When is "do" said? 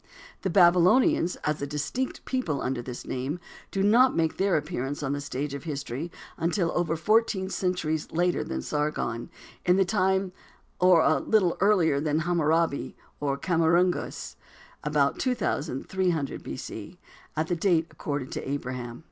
3.69-3.83